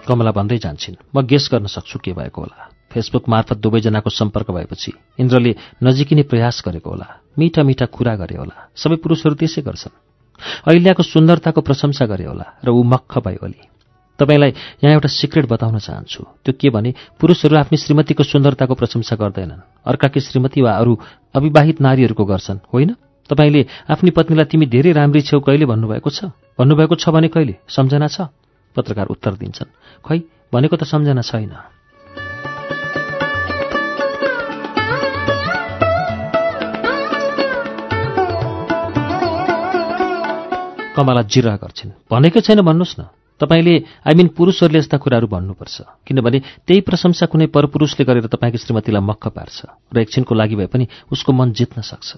[0.06, 2.70] कमला भन्दै जान्छन्। म गेस गर्न सक्छु के भएको होला?
[2.92, 8.56] फेसबुक मार्फत दुवैजनाको सम्पर्क भएपछि इन्द्रले नजिकिने प्रयास गरेको होला। मिठा मिठा कुरा गरे होला।
[8.76, 9.94] सबै पुरुषहरू त्यसै गर्छन्।
[10.68, 13.60] अहिल्याको सुन्दरताको प्रशंसा गरे होला र ऊ मक्ख भयो ओली
[14.18, 14.50] तपाईँलाई
[14.84, 20.20] यहाँ एउटा सिक्रेट बताउन चाहन्छु। त्यो के भने पुरुषहरू आफ्नी श्रीमतीको सुन्दरताको प्रशंसा गर्दैनन्। अर्काकी
[20.20, 20.92] श्रीमती वा अरू
[21.34, 22.94] अविवाहित नारीहरूको गर्छन्। होइन?
[23.30, 26.30] तपाईँले आफ्नी पत्नीलाई तिमी धेरै राम्री छेउ कहिले भन्नुभएको छ?
[26.58, 27.54] भन्नुभएको छ भने कहिले?
[27.66, 28.30] सम्झना छ?
[28.76, 29.70] पत्रकार उत्तर दिन्छन्।
[30.08, 30.20] खै
[30.52, 31.52] भनेको त सम्झना छैन।
[40.96, 43.04] कमला जिर्रा गर्छिन्। भनेकै छैन भन्नुहोस् न।
[43.40, 49.02] तपाईँले आई मिन पुरुषहरूले यस्ता कुराहरू भन्नुपर्छ। किनभने त्यही प्रशंसा कुनै परपुरुषले गरेर तपाईँको श्रीमतीलाई
[49.02, 49.62] मक्ख पार्छ।
[49.94, 52.14] र एकछिनको लागि भए पनि उसको मन जित्न सक्छ।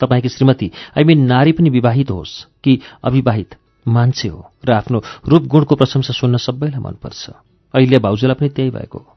[0.00, 3.54] तपाईँकी श्रीमती आई मिन नारी पनि विवाहित होस् कि अविवाहित?
[3.86, 7.30] मान्छे हो र आफ्नो रूप गुणको प्रशंसा सुन्न सबैलाई मनपर्छ।
[7.74, 9.10] अहिले भाउजूलाई पनि त्यही भएको हो।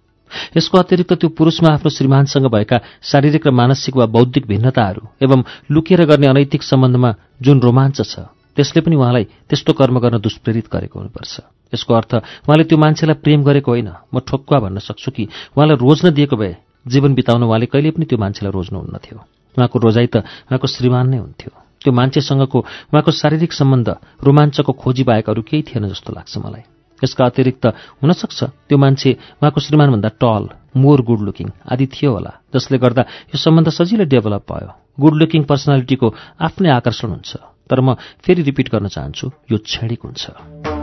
[0.57, 6.05] यसको अतिरिक्त त्यो पुरुषमा आफ्नो श्रीमानसँग भएका शारीरिक र मानसिक वा बौद्धिक भिन्नताहरू एवं लुकेर
[6.05, 8.27] गर्ने अनैतिक सम्बन्धमा जुन रोमाञ्च छ
[8.57, 11.33] त्यसले पनि उहाँलाई त्यस्तो कर्म गर्न दुष्प्रेरित गरेको हुनुपर्छ।
[11.73, 12.13] यसको अर्थ
[12.49, 16.55] उहाँले त्यो मान्छेलाई प्रेम गरेको होइन। म ठोक्वा भन्न सक्छु कि उहाँलाई रोज्न दिएको भए
[16.87, 19.17] जीवन बिताउन उहाँले कहिले पनि त्यो मान्छेलाई रोज्नुहुन्न थियो।
[19.57, 20.15] उहाँको रोजाइ त
[20.49, 22.59] उहाँको श्रीमान नै हुन्थ्यो। त्यो मान्छेसँगको
[22.89, 23.89] उहाँको शारीरिक सम्बन्ध
[24.23, 26.63] रोमाञ्चको खोजी बाहेक अरू केही थिएन जस्तो लाग्छ मलाई।
[26.99, 27.65] यसका अतिरिक्त
[28.01, 29.11] हुनसक्छ त्यो मान्छे
[29.41, 30.43] उहाँको श्रीमानभन्दा टल
[30.77, 35.43] मोर गुड लुकिङ आदि थियो होला जसले गर्दा यो सम्बन्ध सजिलै डेभलप भयो। गुड लुकिङ
[35.45, 36.07] पर्सनालिटीको
[36.41, 37.31] आफ्नै आकर्षण हुन्छ
[37.69, 37.93] तर म
[38.25, 40.76] फेरि रिपिट गर्न चाहन्छु यो क्षणिक हुन्छ।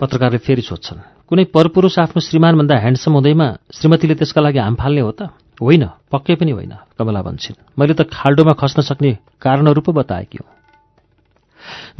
[0.00, 5.12] पत्रकारले फेरि सोध्छन् कुनै परपुरुष आफ्नो श्रीमानभन्दा ह्यान्डसम हुँदैमा श्रीमतीले त्यसका लागि हाम फाल्ने हो
[5.12, 5.28] त?
[5.60, 9.12] होइन पक्कै पनि होइन कमला भन्छन्। मैले त खाल्डोमा खस्न सक्ने
[9.44, 10.48] कारणहरू पो बताएकी हुँ।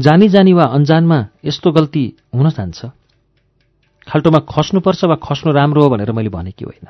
[0.00, 2.80] जानी जानी वा अन्जानमा यस्तो गल्ती हुन जान्छ।
[4.08, 6.88] खाल्टोमा खस्नुपर्छ वा खस्नु राम्रो हो भनेर मैले भनेकी होइन।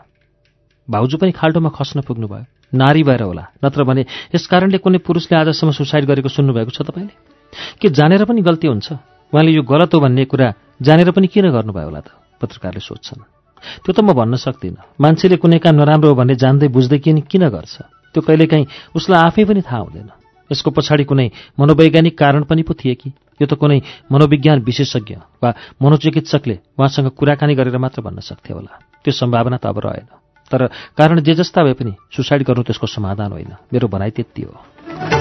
[0.88, 2.46] भाउजू पनि खाल्टोमा खस्न पुग्नुभयो।
[2.78, 7.14] नारी भएर होला नत्र भने यस कारणले कुनै पुरुषले आजसम्म सुसाइड गरेको सुन्नुभएको छ तपाईँले?
[7.82, 8.88] के जानेर पनि गल्ती हुन्छ?
[9.34, 12.08] उहाँले यो गलत हो भन्ने कुरा जानेर पनि किन गर्नुभयो होला त?
[12.40, 13.20] पत्रकारले सोध्छन्।
[13.84, 17.48] त्यो त म भन्न सक्दिनँ। मान्छेले कुनै काम नराम्रो हो भन्ने जान्दै बुझ्दै किन किन
[17.48, 17.76] गर्छ?
[18.14, 18.66] त्यो कहिलेकाहीँ
[18.96, 20.10] उसलाई आफै पनि थाहा हुँदैन।
[20.52, 23.12] यसको पछाडि कुनै मनोवैज्ञानिक कारण पनि पो थिए कि?
[23.42, 23.80] यो त कुनै
[24.12, 28.72] मनोविज्ञान विशेषज्ञ वा मनोचिकित्सकले उहाँसँग कुराकानी गरेर मात्र भन्न सक्थे होला।
[29.04, 30.08] त्यो सम्भावना त अब रहेन।
[30.50, 30.66] तर
[30.96, 35.19] कारण जे जस्ता भए पनि सुसाइड गर्नु त्यसको समाधान होइन। मेरो भनाइ त्यति हो।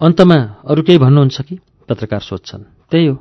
[0.00, 0.36] अन्तमा
[0.68, 1.58] अरू केही भन्नुहुन्छ कि?
[1.88, 3.16] पत्रकार सोध्छन्। त्यही हो।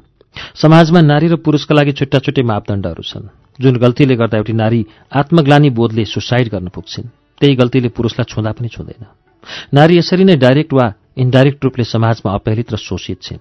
[0.56, 3.32] समाजमा नारी र पुरुषका लागि छुट्टा छुट्टै मापदण्डहरू छन्।
[3.64, 7.08] जुन गल्तीले गर्दा एउटी नारी आत्मग्लानी बोधले सुसाइड गर्न पुग्छिन्
[7.40, 9.04] त्यही गल्तीले पुरुषलाई छुँदा पनि छुँदैन।
[9.72, 13.40] नारी यसरी नै डाइरेक्ट वा इन्डाइरेक्ट रूपले समाजमा अपहेलित र शोषित छिन्।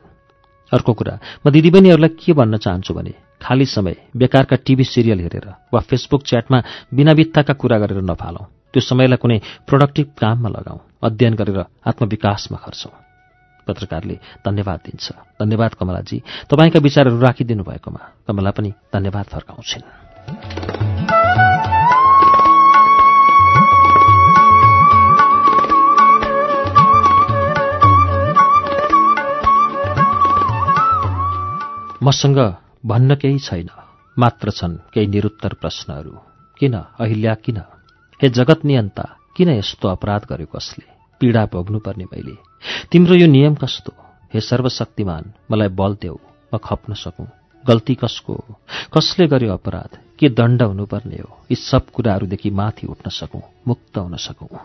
[0.72, 5.80] अर्को कुरा म दिदीबहिनीहरूलाई के भन्न चाहन्छु भने खाली समय बेकारका टिभी सिरियल हेरेर वा
[5.82, 6.58] फेसबुक च्याटमा
[6.94, 13.03] बिना बित्ताका कुरा गरेर नफालौँ। त्यो समयलाई कुनै प्रोडक्टिभ काममा लगाऊ अध्ययन गरेर आत्मविकासमा खर्चौँ।
[13.68, 19.82] पत्रकारले धन्यवाद दिन्छ। धन्यवाद कमलाजी। तपाईँका विचारहरू राखिदिनु भएकोमा कमला पनि धन्यवाद फर्काउँछिन्।
[32.02, 32.54] मसँग
[32.86, 33.68] भन्न केही छैन।
[34.18, 36.18] मात्र छन् केही निरुत्तर प्रश्नहरू।
[36.58, 37.56] किन अहिल्या किन?
[38.22, 40.93] हे जगत नियन्ता किन यस्तो अपराध गर्यो कसले?
[41.20, 42.36] पीडा भोग्नुपर्ने मैले।
[42.92, 43.92] तिम्रो यो नियम कस्तो?
[44.34, 46.16] हे सर्वशक्तिमान मलाई बल देऊ
[46.54, 47.26] म खप्न सकौँ।
[47.66, 48.44] गल्ती कसको?
[48.94, 49.98] कसले गर्यो अपराध?
[50.18, 51.38] के दण्ड हुनुपर्ने हो?
[51.50, 54.58] यी सब कुराहरूदेखि माथि उठ्न सकौँ मुक्त हुन सकौँ?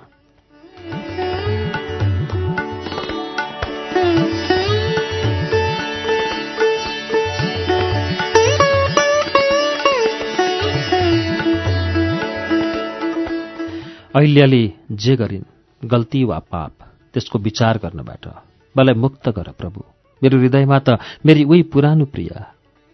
[14.15, 15.43] अहिल्याले जे गरिन्
[15.83, 16.73] गल्ती वा पाप
[17.13, 18.27] त्यसको विचार गर्नबाट
[18.75, 19.83] मलाई मुक्त गर प्रभु।
[20.21, 22.45] मेरो हृदयमा त मेरी उही पुरानो प्रिया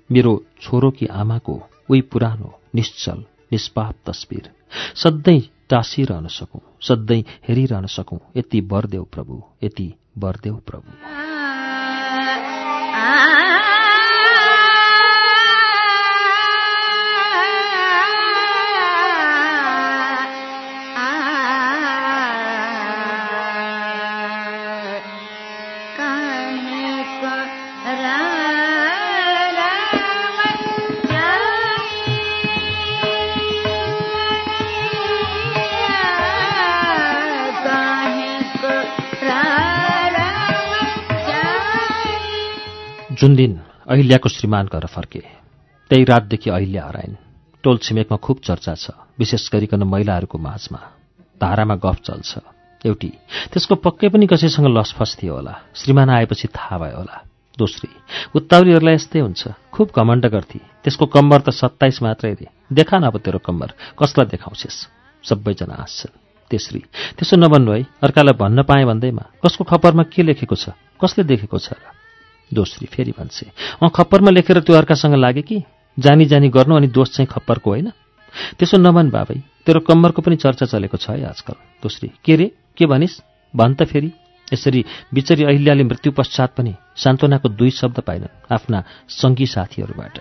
[0.10, 1.56] मेरो छोरो कि आमाको
[1.90, 4.50] उही पुरानो निश्चल निष्पाप तस्बिर
[4.96, 10.90] सधैँ टाँसिरहन सकौँ सधैँ हेरिरहन सकौँ यति बरदेऊ प्रभु यति बरदेऊ प्रभु।
[43.26, 43.54] जुन दिन
[43.90, 45.20] अहिल्याको श्रीमान घर फर्के
[45.90, 47.16] त्यही रातदेखि अहिल्या हराइन्।
[47.64, 50.80] टोल छिमेकमा खुब चर्चा छ विशेष गरिकन महिलाहरूको माझमा।
[51.42, 52.38] धारामा गफ चल्छ।
[52.86, 53.10] एउटी
[53.50, 57.18] त्यसको पक्कै पनि कसैसँग लसफस थियो होला। श्रीमान आएपछि थाहा भयो होला।
[57.58, 57.90] दोस्री
[58.38, 63.18] उत्ताउलीहरूलाई यस्तै हुन्छ। खुब घमण्ड गर्थे त्यसको कम्बर त सत्ताइस मात्रै रे देखा न अब
[63.26, 64.78] तेरो कम्बर कसलाई देखाउँछेस्?
[65.26, 66.14] सबैजना हाँस्छन्।
[66.52, 66.82] तेस्री
[67.18, 70.78] त्यसो नभन्नु है। अर्कालाई भन्न पाएँ भन्दैमा कसको खपरमा के लेखेको छ?
[71.02, 72.05] कसले देखेको छ र
[72.54, 73.52] दोस्री फेरि भन्छे।
[73.84, 75.64] अँ खप्परमा लेखेर त्यो अर्कासँग लागे कि?
[76.00, 77.90] जानी जानी गर्नु अनि दोष चाहिँ खप्परको होइन?
[78.60, 81.54] त्यसो नभन् बाबै तेरो कम्मरको पनि चर्चा चलेको छ है आजकल।
[81.84, 82.52] दोस्री के रे?
[82.78, 83.22] के भनिस्?
[83.56, 84.12] भन् त फेरि।
[84.54, 90.20] यसरी बिचरी अहिल्याले मृत्यु पश्चात पनि सान्त्वनाको दुई शब्द पाइनन् आफ्ना सङ्गी साथीहरूबाट।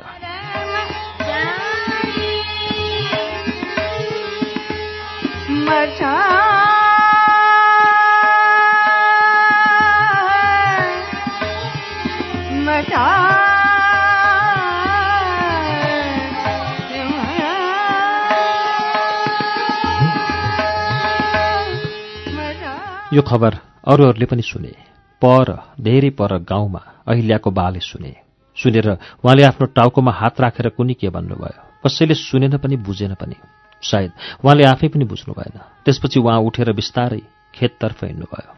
[23.14, 23.54] यो खबर
[23.88, 24.74] अरूहरूले पनि सुने।
[25.22, 25.46] पर
[25.80, 28.16] धेरै पर गाउँमा अहिल्याको बाले सुने।
[28.56, 28.88] सुनेर
[29.24, 31.62] उहाँले आफ्नो टाउकोमा हात राखेर कुनी के भन्नुभयो?
[31.86, 33.36] कसैले सुनेन पनि बुझेन पनि।
[33.82, 34.12] सायद
[34.44, 37.22] उहाँले आफै पनि बुझ्नु भएन। त्यसपछि उहाँ उठेर बिस्तारै
[37.54, 38.52] खेततर्फ हिँड्नुभयो।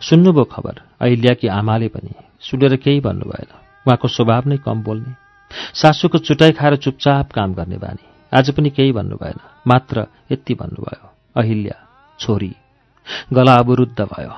[0.00, 3.50] सुन्नुभयो खबर अहिल्याकी आमाले पनि। सुनेर केही भन्नु भएन
[3.86, 5.14] उहाँको स्वभाव नै कम बोल्ने।
[5.74, 11.08] सासूको चुटाइ खाएर चुपचाप काम गर्ने बानी। आज पनि केही भन्नु भएन मात्र यति भन्नुभयो
[11.36, 11.78] अहिल्या
[12.20, 12.54] छोरी।
[13.34, 14.30] गला अवरुद्ध भयो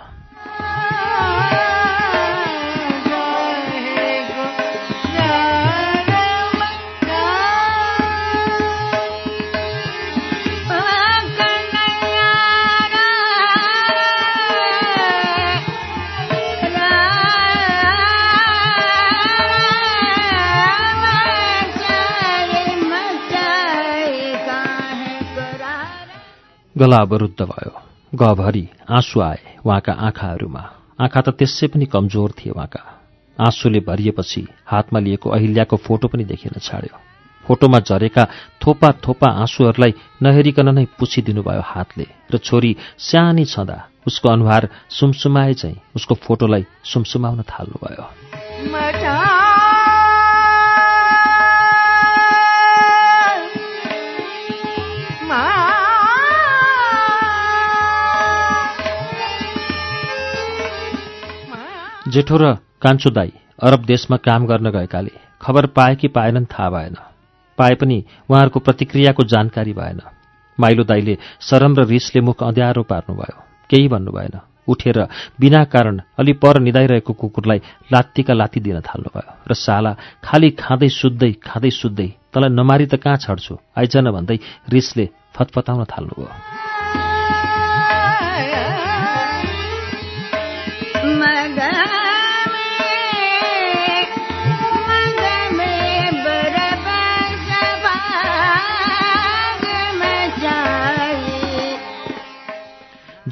[26.76, 27.85] गला अवरुद्ध भयो
[28.16, 30.62] गभरि आँसु आए उहाँका आँखाहरूमा।
[31.00, 32.82] आँखा त त्यसै पनि कमजोर थिए उहाँका।
[33.38, 36.96] आँसुले भरिएपछि हातमा लिएको अहिल्याको फोटो पनि देखिन छाड्यो।
[37.44, 38.24] फोटोमा झरेका
[38.62, 45.76] थोपा थोपा आँसुहरूलाई नहेरिकन नै पुछिदिनुभयो हातले र छोरी सानी छँदा उसको अनुहार सुमसुमाए चाहिँ
[45.96, 49.35] उसको फोटोलाई सुमसुमाउन थाल्नुभयो।
[62.06, 65.10] जेठो र कान्छो दाई अरब देशमा काम गर्न गएकाले
[65.42, 66.96] खबर पाए कि पाएनन् थाहा भएन।
[67.58, 67.96] पाए पनि
[68.30, 70.00] उहाँहरूको प्रतिक्रियाको जानकारी भएन।
[70.58, 74.38] माइलो दाईले सरम र रिसले मुख अँध्यारो पार्नुभयो। केही भन्नु भएन।
[74.68, 74.98] उठेर
[75.40, 77.60] बिना कारण अलि पर निदाइरहेको कुकुरलाई
[77.92, 79.92] लात्तीका लात्ती दिन थाल्नुभयो र साला
[80.22, 83.54] खाली खाँदै सुत्दै खाँदै सुत्दै तँलाई नमारी त कहाँ छड्छु?
[83.78, 84.38] आइज न भन्दै
[84.70, 86.75] रिसले फतफताउन थाल्नुभयो।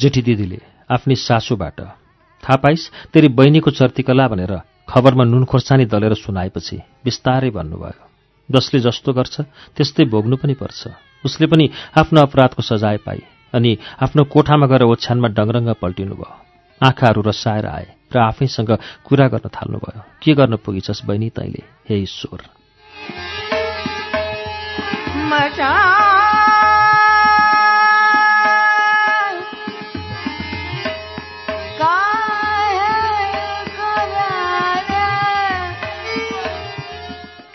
[0.05, 4.53] जेठी दिदीले आफ्नी सासूबाट थाहा पाइस तेरि बहिनीको चर्तिकला भनेर
[4.89, 8.05] खबरमा नुन खोर्सानी दलेर सुनाएपछि बिस्तारै भन्नुभयो।
[8.51, 9.41] जसले जस्तो गर्छ
[9.77, 10.81] त्यस्तै भोग्नु पनि पर्छ।
[11.25, 13.23] उसले पनि आफ्नो अपराधको सजाय पाए
[13.55, 16.31] अनि आफ्नो कोठामा गएर ओछ्यानमा डङरङ्ग पल्टिनुभयो।
[16.83, 18.71] आँखाहरू रसाएर आए र आफैसँग
[19.09, 22.41] कुरा गर्न थाल्नुभयो। के गर्न पुगिछस् बहिनी तैँले हे ईश्वर?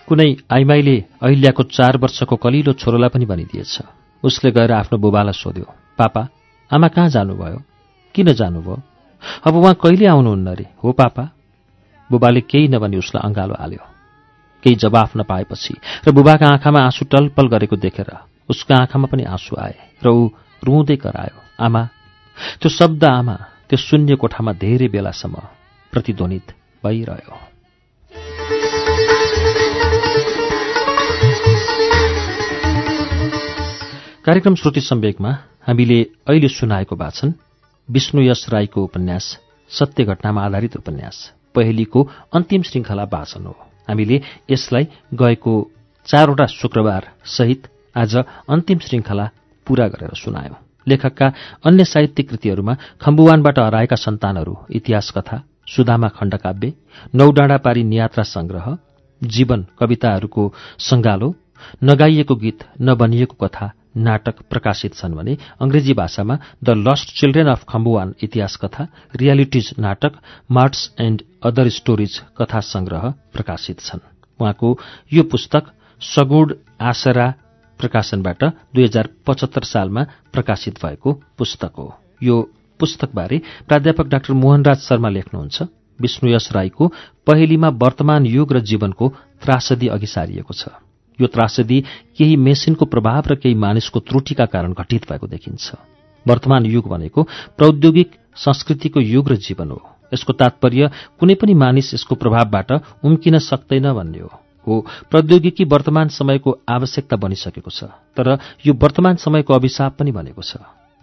[0.09, 3.75] कुनै आइमाईले अहिल्याको चार वर्षको कलिलो छोरोलाई पनि भनिदिएछ।
[4.23, 5.67] उसले गएर आफ्नो बुबालाई सोध्यो
[5.99, 6.21] पापा
[6.71, 7.59] आमा कहाँ जानुभयो?
[8.15, 8.77] किन जानुभयो?
[9.47, 11.23] अब उहाँ कहिले आउनुहुन्न रे हो पापा?
[12.09, 13.83] बुबाले केही नभनी उसलाई अँगालो हाल्यो।
[14.63, 15.73] केही जवाफ नपाएपछि
[16.07, 18.11] र बुबाका आँखामा आँसु टलपल गरेको देखेर
[18.49, 20.27] उसको आँखामा पनि आँसु आए र ऊ
[20.65, 21.83] रुँदै करायो आमा
[22.59, 23.35] त्यो शब्द आमा
[23.69, 25.35] त्यो शून्य कोठामा धेरै बेलासम्म
[25.93, 26.47] प्रतिध्वनित
[26.83, 27.48] भइरह्यो।
[34.29, 35.29] कार्यक्रम श्रुति सम्वेकमा
[35.67, 35.95] हामीले
[36.29, 37.33] अहिले सुनाएको वाचन
[37.89, 39.25] विष्णु यश राईको उपन्यास
[39.69, 42.03] सत्य घटनामा आधारित उपन्यास पहेलीको
[42.33, 43.55] अन्तिम श्रृङ्खला वाचन हो।
[43.89, 44.21] हामीले
[44.51, 45.53] यसलाई गएको
[46.07, 48.15] चारवटा शुक्रबार सहित आज
[48.49, 49.29] अन्तिम श्रृङ्खला
[49.67, 51.31] पूरा गरेर सुनायौं। लेखकका
[51.65, 55.41] अन्य साहित्यिक कृतिहरूमा खम्बुवानबाट हराएका सन्तानहरू इतिहास कथा
[55.75, 56.73] सुदामा खण्डकाव्य
[57.15, 58.77] नौडाँडा पारी नियात्रा संग्रह
[59.21, 60.53] जीवन कविताहरूको
[60.91, 61.33] संगालो
[61.83, 68.13] नगाइएको गीत नबनिएको कथा नाटक प्रकाशित छन् भने अंग्रेजी भाषामा the lost children of Khambuwan
[68.23, 70.19] इतिहास कथा रियालिटिज नाटक
[70.51, 73.99] मार्ट्स एण्ड अदर स्टोरिज कथा संग्रह प्रकाशित छन्।
[74.39, 74.77] उहाँको
[75.13, 75.71] यो पुस्तक
[76.01, 77.33] सगुण आसरा
[77.79, 82.41] प्रकाशनबाट दुई हजार पचहत्तर सालमा प्रकाशित भएको पुस्तक हो। यो
[82.79, 85.63] पुस्तकबारे प्राध्यापक डाक्टर मोहनराज शर्मा लेख्नुहुन्छ।
[85.99, 86.87] विष्णुयश राईको
[87.27, 89.07] पहेलीमा वर्तमान युग र जीवनको
[89.43, 90.67] त्रासदी अघि सारिएको छ।
[91.21, 91.79] यो त्रासदी
[92.17, 95.71] केही मेसिनको प्रभाव र केही मानिसको त्रुटिका कारण घटित भएको देखिन्छ।
[96.25, 97.23] वर्तमान युग भनेको
[97.57, 99.81] प्रौद्योगिक संस्कृतिको युग र जीवन हो।
[100.13, 100.89] यसको तात्पर्य
[101.19, 102.71] कुनै पनि मानिस यसको प्रभावबाट
[103.05, 104.31] उम्किन सक्दैन भन्ने हो।
[104.67, 107.83] हो प्रौद्योगिकी वर्तमान समयको आवश्यकता बनिसकेको छ
[108.17, 110.57] तर यो वर्तमान समयको अभिशाप पनि भनेको छ।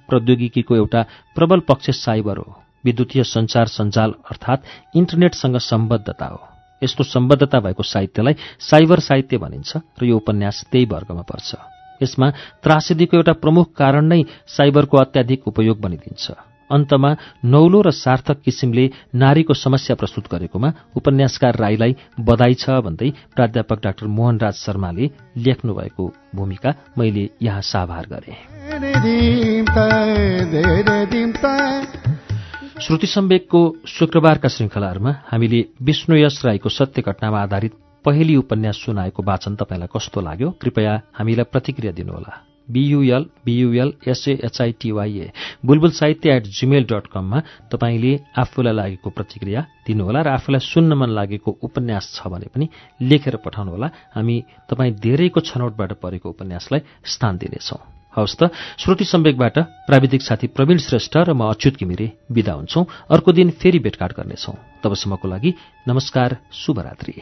[0.09, 1.03] प्रौद्योगिकीको एउटा
[1.35, 8.35] प्रबल पक्ष साइबर हो। विद्युतीय संचार सञ्जाल अर्थात् इन्टरनेटसँग सम्बद्धता हो। यस्तो सम्बद्धता भएको साहित्यलाई
[8.61, 11.51] साइबर साहित्य भनिन्छ र यो उपन्यास त्यही वर्गमा पर्छ।
[12.03, 12.31] यसमा
[12.63, 16.25] त्रासदीको एउटा प्रमुख कारण नै साइबरको अत्याधिक उपयोग बनिदिन्छ।
[16.67, 17.11] अन्तमा
[17.47, 20.69] नौलो र सार्थक किसिमले नारीको समस्या प्रस्तुत गरेकोमा
[20.99, 25.05] उपन्यासकार राईलाई बधाई छ भन्दै प्राध्यापक डाक्टर मोहनराज शर्माले
[25.47, 26.05] लेख्नुभएको
[26.35, 28.35] भूमिका मैले यहाँ साभार गरेँ।
[32.77, 37.73] श्रुति सम्वेकको शुक्रबारका श्रृङ्खलाहरूमा हामीले विष्णुयश राईको सत्य घटनामा आधारित
[38.05, 40.51] पहिली उपन्यास सुनाएको वाचन तपाईँलाई कस्तो लाग्यो?
[40.61, 42.33] कृपया हामीलाई प्रतिक्रिया दिनुहोला।
[42.69, 45.31] बियुएल बियुएल एसएएचआइटिवाईए
[45.65, 47.41] बुलबुल साहित्य एट जीमेल डट कममा
[47.73, 52.69] तपाईँले आफूलाई लागेको प्रतिक्रिया दिनुहोला र आफूलाई सुन्न मन लागेको उपन्यास छ भने पनि
[53.01, 54.37] लेखेर पठाउनुहोला। हामी
[54.69, 61.17] तपाईँ धेरैको छनौटबाट परेको उपन्यासलाई स्थान दिनेछौँ। हवस् त। श्रुति सम्वेकबाट प्राविधिक साथी प्रवीण श्रेष्ठ
[61.17, 64.55] र म अच्युत घिमिरे विदा हुन्छौं। अर्को दिन फेरि भेटघाट गर्नेछौं।
[64.85, 65.55] तबसम्मको लागि
[65.89, 67.15] नमस्कार शुभरात्री।